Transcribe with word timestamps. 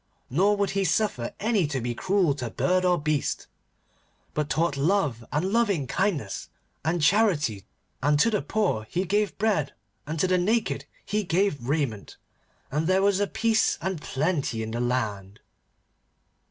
Nor 0.31 0.57
would 0.57 0.71
he 0.71 0.83
suffer 0.83 1.31
any 1.39 1.67
to 1.67 1.79
be 1.79 1.93
cruel 1.93 2.33
to 2.33 2.49
bird 2.49 2.83
or 2.85 2.99
beast, 2.99 3.45
but 4.33 4.49
taught 4.49 4.75
love 4.75 5.23
and 5.31 5.53
loving 5.53 5.85
kindness 5.85 6.49
and 6.83 7.03
charity, 7.03 7.67
and 8.01 8.19
to 8.19 8.31
the 8.31 8.41
poor 8.41 8.87
he 8.89 9.05
gave 9.05 9.37
bread, 9.37 9.73
and 10.07 10.19
to 10.19 10.25
the 10.25 10.39
naked 10.39 10.85
he 11.05 11.23
gave 11.23 11.69
raiment, 11.69 12.17
and 12.71 12.87
there 12.87 13.03
was 13.03 13.21
peace 13.33 13.77
and 13.79 14.01
plenty 14.01 14.63
in 14.63 14.71
the 14.71 14.79
land. 14.81 15.39